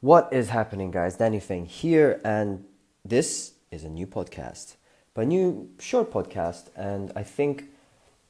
What 0.00 0.28
is 0.32 0.50
happening, 0.50 0.92
guys? 0.92 1.16
Danny 1.16 1.40
Feng 1.40 1.66
here, 1.66 2.20
and 2.24 2.64
this 3.04 3.54
is 3.72 3.82
a 3.82 3.88
new 3.88 4.06
podcast, 4.06 4.76
but 5.12 5.22
a 5.22 5.26
new 5.26 5.70
short 5.80 6.12
podcast. 6.12 6.68
And 6.76 7.10
I 7.16 7.24
think 7.24 7.64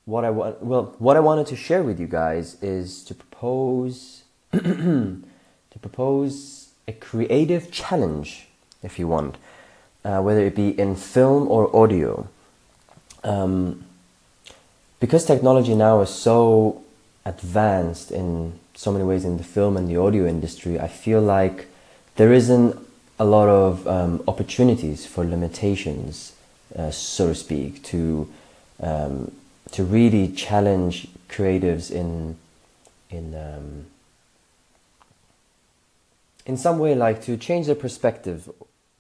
what 0.07 0.25
I 0.25 0.31
want, 0.31 0.63
well, 0.63 0.95
what 0.99 1.19
I 1.19 1.21
wanted 1.21 1.47
to 1.49 1.57
share 1.57 1.83
with 1.83 2.01
you 2.01 2.07
guys 2.07 2.57
is 2.63 3.05
to 3.05 3.15
propose, 3.15 4.23
to 4.53 5.23
propose 5.83 6.71
a 6.89 6.93
creative 6.93 7.71
challenge, 7.71 8.49
if 8.83 8.99
you 8.99 9.07
want, 9.07 9.37
uh, 10.07 10.23
whether 10.23 10.41
it 10.41 10.57
be 10.57 10.71
in 10.71 10.97
film 10.97 11.49
or 11.49 11.75
audio. 11.77 12.29
Um, 13.23 13.85
because 15.01 15.27
technology 15.27 15.75
now 15.75 16.01
is 16.01 16.09
so 16.09 16.83
advanced 17.29 18.11
in 18.11 18.59
so 18.75 18.93
many 18.93 19.05
ways 19.05 19.25
in 19.25 19.37
the 19.37 19.45
film 19.45 19.77
and 19.77 19.89
the 19.89 19.97
audio 19.97 20.27
industry, 20.27 20.81
I 20.81 20.89
feel 20.89 21.21
like 21.21 21.67
there 22.17 22.33
isn't 22.33 22.77
a 23.19 23.25
lot 23.25 23.49
of 23.49 23.87
um, 23.87 24.23
opportunities 24.27 25.07
for 25.07 25.25
limitations, 25.25 26.33
uh, 26.77 26.91
so 26.91 27.29
to 27.29 27.35
speak, 27.35 27.83
to 27.85 28.29
um, 28.81 29.33
to 29.73 29.85
really 29.85 30.29
challenge 30.29 31.09
creatives 31.29 31.91
in 31.91 32.37
in 33.11 33.35
um, 33.35 33.87
in 36.47 36.57
some 36.57 36.79
way, 36.79 36.95
like 36.95 37.23
to 37.23 37.37
change 37.37 37.67
their 37.67 37.75
perspective 37.75 38.49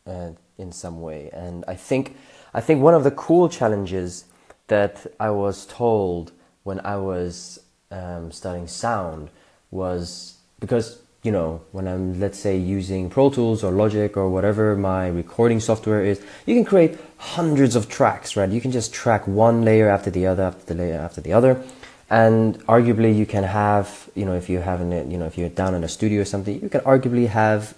uh, 0.06 0.30
in 0.58 0.72
some 0.72 1.00
way. 1.00 1.30
And 1.32 1.64
I 1.66 1.74
think 1.74 2.16
I 2.52 2.60
think 2.60 2.82
one 2.82 2.94
of 2.94 3.04
the 3.04 3.12
cool 3.12 3.48
challenges 3.48 4.24
that 4.66 5.06
I 5.18 5.30
was 5.30 5.64
told 5.66 6.32
when 6.64 6.80
I 6.80 6.96
was 6.96 7.60
um, 7.90 8.32
studying 8.32 8.66
sound 8.66 9.30
was 9.70 10.36
because 10.60 11.00
you 11.22 11.32
know 11.32 11.60
when 11.72 11.86
I'm 11.86 12.20
let's 12.20 12.38
say 12.38 12.56
using 12.56 13.10
Pro 13.10 13.30
Tools 13.30 13.64
or 13.64 13.70
Logic 13.72 14.16
or 14.16 14.28
whatever 14.28 14.76
my 14.76 15.08
recording 15.08 15.60
software 15.60 16.04
is, 16.04 16.20
you 16.46 16.54
can 16.54 16.64
create 16.64 16.98
hundreds 17.18 17.76
of 17.76 17.88
tracks, 17.88 18.36
right? 18.36 18.48
You 18.48 18.60
can 18.60 18.72
just 18.72 18.92
track 18.92 19.26
one 19.26 19.64
layer 19.64 19.88
after 19.88 20.10
the 20.10 20.26
other 20.26 20.44
after 20.44 20.64
the 20.66 20.74
layer 20.74 20.98
after 20.98 21.20
the 21.20 21.32
other, 21.32 21.62
and 22.10 22.58
arguably 22.66 23.14
you 23.14 23.26
can 23.26 23.44
have 23.44 24.08
you 24.14 24.24
know 24.24 24.34
if 24.34 24.48
you 24.48 24.58
have 24.60 24.80
it 24.80 25.06
you 25.06 25.18
know 25.18 25.26
if 25.26 25.36
you're 25.36 25.48
down 25.48 25.74
in 25.74 25.84
a 25.84 25.88
studio 25.88 26.22
or 26.22 26.24
something, 26.24 26.60
you 26.60 26.68
can 26.68 26.80
arguably 26.82 27.28
have 27.28 27.74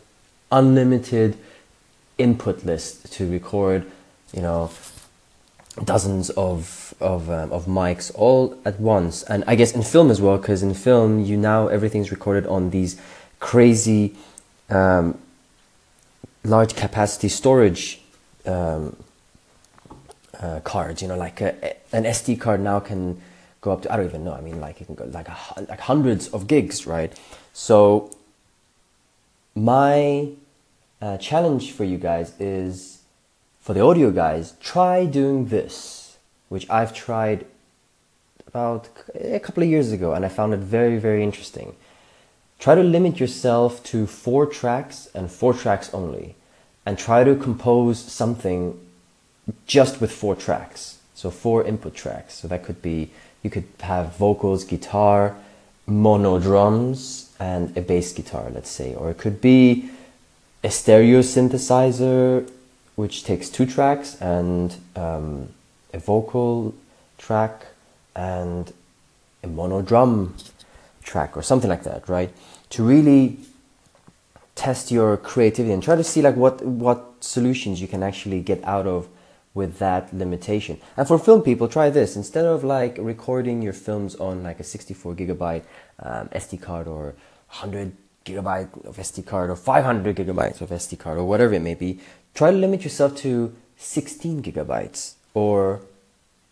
unlimited 0.52 1.36
input 2.18 2.64
list 2.64 3.12
to 3.12 3.30
record 3.30 3.86
you 4.34 4.42
know 4.42 4.70
dozens 5.84 6.30
of 6.30 6.94
of 7.00 7.30
um, 7.30 7.52
of 7.52 7.66
mics 7.66 8.12
all 8.14 8.58
at 8.64 8.78
once. 8.80 9.22
And 9.24 9.44
i 9.46 9.54
guess 9.54 9.72
in 9.72 9.82
film 9.82 10.10
as 10.10 10.20
well 10.20 10.36
because 10.38 10.62
in 10.62 10.74
film 10.74 11.24
you 11.24 11.36
now 11.36 11.68
everything's 11.68 12.10
recorded 12.10 12.46
on 12.46 12.70
these 12.70 13.00
crazy 13.38 14.14
um, 14.68 15.18
large 16.44 16.74
capacity 16.74 17.28
storage 17.28 18.00
um, 18.46 18.96
uh, 20.38 20.60
cards 20.60 21.02
you 21.02 21.08
know 21.08 21.16
like 21.16 21.40
a, 21.40 21.76
an 21.92 22.04
sd 22.04 22.40
card 22.40 22.60
now 22.60 22.80
can 22.80 23.20
go 23.60 23.72
up 23.72 23.82
to 23.82 23.92
i 23.92 23.96
don't 23.96 24.06
even 24.06 24.24
know 24.24 24.32
i 24.32 24.40
mean 24.40 24.58
like 24.58 24.80
it 24.80 24.86
can 24.86 24.94
go 24.94 25.04
like 25.06 25.28
a, 25.28 25.36
like 25.68 25.80
hundreds 25.80 26.28
of 26.28 26.46
gigs 26.46 26.86
right? 26.86 27.18
So 27.52 28.10
my 29.54 30.30
uh, 31.02 31.16
challenge 31.18 31.72
for 31.72 31.84
you 31.84 31.98
guys 31.98 32.32
is 32.40 32.99
for 33.60 33.74
the 33.74 33.80
audio 33.80 34.10
guys, 34.10 34.54
try 34.60 35.04
doing 35.04 35.46
this, 35.46 36.16
which 36.48 36.68
I've 36.70 36.94
tried 36.94 37.46
about 38.46 38.88
a 39.14 39.38
couple 39.38 39.62
of 39.62 39.68
years 39.68 39.92
ago 39.92 40.12
and 40.14 40.24
I 40.24 40.28
found 40.28 40.54
it 40.54 40.58
very, 40.58 40.98
very 40.98 41.22
interesting. 41.22 41.76
Try 42.58 42.74
to 42.74 42.82
limit 42.82 43.20
yourself 43.20 43.82
to 43.84 44.06
four 44.06 44.46
tracks 44.46 45.08
and 45.14 45.30
four 45.30 45.54
tracks 45.54 45.92
only, 45.94 46.34
and 46.84 46.98
try 46.98 47.24
to 47.24 47.34
compose 47.34 47.98
something 47.98 48.78
just 49.66 50.00
with 50.00 50.12
four 50.12 50.36
tracks. 50.36 50.98
So, 51.14 51.30
four 51.30 51.64
input 51.64 51.94
tracks. 51.94 52.34
So, 52.34 52.48
that 52.48 52.62
could 52.62 52.82
be 52.82 53.10
you 53.42 53.50
could 53.50 53.64
have 53.80 54.16
vocals, 54.16 54.64
guitar, 54.64 55.36
mono 55.86 56.38
drums, 56.38 57.30
and 57.40 57.74
a 57.76 57.80
bass 57.80 58.12
guitar, 58.12 58.50
let's 58.52 58.70
say, 58.70 58.94
or 58.94 59.10
it 59.10 59.18
could 59.18 59.40
be 59.40 59.90
a 60.62 60.70
stereo 60.70 61.20
synthesizer 61.20 62.46
which 63.00 63.24
takes 63.24 63.48
two 63.48 63.64
tracks 63.64 64.20
and 64.20 64.76
um, 64.94 65.48
a 65.94 65.98
vocal 65.98 66.74
track 67.16 67.66
and 68.14 68.72
a 69.42 69.46
mono 69.46 69.80
drum 69.80 70.34
track 71.02 71.36
or 71.36 71.42
something 71.42 71.70
like 71.70 71.82
that, 71.82 72.08
right? 72.08 72.30
To 72.70 72.84
really 72.84 73.38
test 74.54 74.90
your 74.90 75.16
creativity 75.16 75.72
and 75.72 75.82
try 75.82 75.96
to 75.96 76.04
see 76.04 76.20
like 76.20 76.36
what 76.36 76.62
what 76.86 77.00
solutions 77.20 77.80
you 77.80 77.88
can 77.88 78.02
actually 78.02 78.40
get 78.42 78.62
out 78.64 78.86
of 78.86 79.08
with 79.54 79.78
that 79.78 80.12
limitation. 80.12 80.78
And 80.96 81.08
for 81.08 81.18
film 81.18 81.42
people, 81.42 81.66
try 81.68 81.88
this 81.90 82.16
instead 82.16 82.44
of 82.44 82.62
like 82.62 82.94
recording 82.98 83.62
your 83.62 83.72
films 83.72 84.14
on 84.16 84.42
like 84.42 84.60
a 84.60 84.64
64 84.64 85.14
gigabyte 85.14 85.64
um, 85.98 86.28
SD 86.28 86.60
card 86.60 86.86
or 86.86 87.14
100 87.48 87.92
gigabyte 88.24 88.84
of 88.84 88.96
SD 88.96 89.26
card 89.26 89.50
or 89.50 89.56
500 89.56 90.16
gigabytes 90.16 90.60
of 90.60 90.68
SD 90.70 90.98
card 90.98 91.18
or 91.18 91.24
whatever 91.24 91.54
it 91.54 91.62
may 91.62 91.74
be 91.74 92.00
try 92.34 92.50
to 92.50 92.56
limit 92.56 92.84
yourself 92.84 93.16
to 93.18 93.54
16 93.76 94.42
gigabytes 94.42 95.14
or 95.34 95.80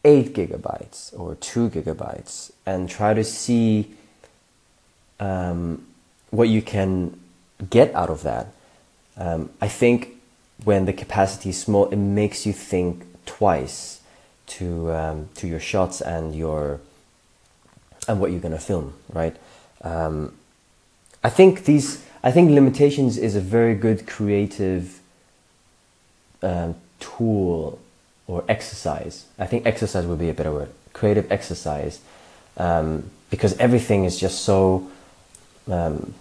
8 0.05 0.35
gigabytes 0.35 1.19
or 1.19 1.35
2 1.37 1.71
gigabytes 1.71 2.53
and 2.65 2.89
try 2.89 3.15
to 3.15 3.25
see 3.25 3.95
um, 5.21 5.87
what 6.31 6.49
you 6.49 6.63
can 6.63 7.19
get 7.71 7.95
out 7.95 8.11
of 8.11 8.23
that. 8.23 8.49
Um, 9.17 9.51
I 9.61 9.69
think 9.69 10.17
when 10.65 10.85
the 10.85 10.93
capacity 10.93 11.51
is 11.51 11.61
small, 11.61 11.89
it 11.89 11.97
makes 11.97 12.47
you 12.47 12.53
think 12.53 13.05
twice 13.27 14.01
to 14.47 14.93
um, 14.93 15.29
to 15.35 15.47
your 15.47 15.61
shots 15.61 16.01
and 16.01 16.35
your 16.35 16.81
and 18.07 18.21
what 18.21 18.31
you're 18.31 18.41
gonna 18.41 18.59
film, 18.59 18.95
right? 19.13 19.37
Um, 19.83 20.35
I 21.23 21.29
think 21.29 21.65
these 21.65 22.05
I 22.23 22.31
think 22.31 22.51
limitations 22.51 23.19
is 23.19 23.37
a 23.37 23.41
very 23.41 23.75
good 23.75 24.07
creative 24.07 25.01
um, 26.43 26.75
tool 27.01 27.79
or 28.27 28.45
exercise. 28.49 29.27
I 29.39 29.47
think 29.47 29.67
exercise 29.67 30.07
would 30.07 30.19
be 30.19 30.29
a 30.29 30.35
better 30.35 30.53
word. 30.53 30.71
Creative 30.93 31.31
exercise, 31.31 32.01
um, 32.57 33.11
because 33.31 33.57
everything 33.59 34.05
is 34.05 34.19
just 34.19 34.43
so 34.43 34.91
um, 35.71 36.15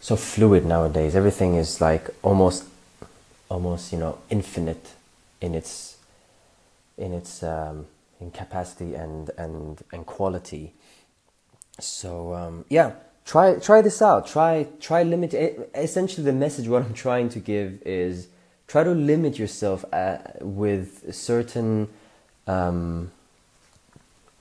so 0.00 0.16
fluid 0.16 0.64
nowadays. 0.64 1.14
Everything 1.14 1.54
is 1.56 1.80
like 1.80 2.08
almost 2.22 2.64
almost 3.48 3.92
you 3.92 3.98
know 3.98 4.18
infinite 4.30 4.94
in 5.40 5.54
its 5.54 5.96
in 6.96 7.12
its 7.12 7.42
um, 7.42 7.86
in 8.20 8.30
capacity 8.30 8.94
and 8.94 9.30
and 9.38 9.82
and 9.92 10.06
quality. 10.06 10.72
So 11.78 12.34
um, 12.34 12.64
yeah, 12.68 12.92
try 13.24 13.58
try 13.58 13.82
this 13.82 14.00
out. 14.00 14.26
Try 14.26 14.66
try 14.80 15.02
limit. 15.02 15.34
Essentially, 15.74 16.24
the 16.24 16.32
message 16.32 16.68
what 16.68 16.82
I'm 16.82 16.94
trying 17.06 17.28
to 17.30 17.38
give 17.38 17.82
is 17.84 18.28
try 18.66 18.82
to 18.84 18.90
limit 18.90 19.38
yourself 19.38 19.84
at, 19.92 20.38
uh, 20.40 20.44
with 20.44 21.14
certain 21.14 21.88
um, 22.46 23.10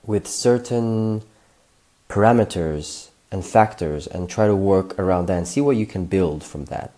with 0.05 0.27
certain 0.27 1.23
parameters 2.09 3.09
and 3.31 3.43
factors 3.43 4.05
and 4.07 4.29
try 4.29 4.45
to 4.45 4.55
work 4.55 4.97
around 4.99 5.25
that 5.25 5.37
and 5.37 5.47
see 5.47 5.61
what 5.61 5.75
you 5.75 5.85
can 5.85 6.05
build 6.05 6.43
from 6.43 6.65
that. 6.65 6.91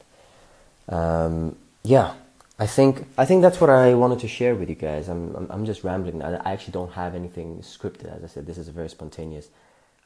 Um, 0.90 1.56
yeah 1.84 2.14
I 2.60 2.66
think 2.66 3.08
I 3.18 3.26
think 3.26 3.44
that's 3.44 3.62
what 3.62 3.70
I 3.70 3.94
wanted 3.94 4.20
to 4.20 4.28
share 4.28 4.56
with 4.56 4.68
you 4.68 4.76
guys. 4.76 5.10
I'm, 5.10 5.36
I'm, 5.36 5.48
I'm 5.52 5.66
just 5.66 5.84
rambling. 5.84 6.24
I 6.24 6.54
actually 6.54 6.72
don't 6.72 6.92
have 6.94 7.14
anything 7.14 7.60
scripted. 7.60 8.16
As 8.16 8.24
I 8.24 8.28
said 8.28 8.48
this 8.48 8.58
is 8.58 8.68
a 8.68 8.72
very 8.72 8.90
spontaneous 8.90 9.50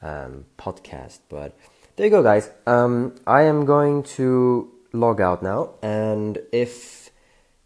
um, 0.01 0.45
podcast 0.57 1.19
but 1.29 1.55
there 1.95 2.05
you 2.05 2.11
go 2.11 2.21
guys. 2.21 2.49
Um, 2.67 3.15
I 3.25 3.43
am 3.43 3.65
going 3.65 4.03
to 4.17 4.69
log 4.91 5.21
out 5.21 5.41
now 5.41 5.69
and 5.81 6.37
if 6.51 7.00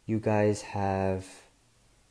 you 0.06 0.20
guys 0.20 0.62
have 0.62 1.26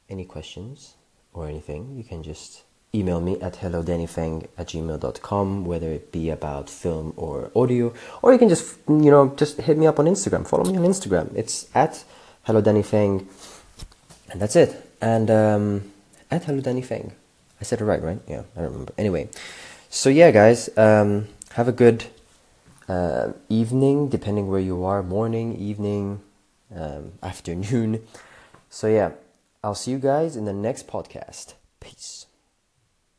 any 0.08 0.24
questions 0.24 0.94
or 1.32 1.46
anything, 1.48 1.96
you 1.96 2.04
can 2.04 2.22
just 2.22 2.62
email 2.94 3.20
me 3.20 3.40
at 3.40 3.54
hellodannyfeng 3.54 4.46
at 4.56 4.68
gmail.com, 4.68 5.64
whether 5.64 5.90
it 5.90 6.12
be 6.12 6.30
about 6.30 6.70
film 6.70 7.12
or 7.16 7.50
audio, 7.54 7.92
or 8.22 8.32
you 8.32 8.38
can 8.38 8.48
just, 8.48 8.76
you 8.88 9.10
know, 9.10 9.34
just 9.36 9.60
hit 9.60 9.76
me 9.76 9.86
up 9.86 9.98
on 9.98 10.06
Instagram. 10.06 10.46
Follow 10.46 10.64
me 10.64 10.76
on 10.76 10.84
Instagram. 10.84 11.34
It's 11.34 11.68
at 11.74 12.04
hellodannyfeng, 12.46 13.26
and 14.30 14.40
that's 14.40 14.56
it. 14.56 14.90
And 15.00 15.30
um, 15.30 15.92
at 16.30 16.44
hellodannyfeng. 16.44 17.12
I 17.60 17.64
said 17.64 17.80
it 17.80 17.84
right, 17.84 18.02
right? 18.02 18.20
Yeah, 18.28 18.42
I 18.56 18.62
remember. 18.62 18.92
Anyway, 18.98 19.28
so 19.90 20.08
yeah, 20.08 20.30
guys, 20.30 20.68
um, 20.76 21.28
have 21.52 21.68
a 21.68 21.72
good 21.72 22.04
uh, 22.88 23.32
evening, 23.48 24.08
depending 24.08 24.48
where 24.48 24.60
you 24.60 24.84
are, 24.84 25.02
morning, 25.02 25.56
evening, 25.56 26.20
um, 26.76 27.12
afternoon. 27.22 28.04
So, 28.70 28.88
yeah, 28.88 29.12
I'll 29.62 29.76
see 29.76 29.92
you 29.92 30.00
guys 30.00 30.34
in 30.34 30.46
the 30.46 30.52
next 30.52 30.88
podcast. 30.88 31.54
Peace. 31.78 32.26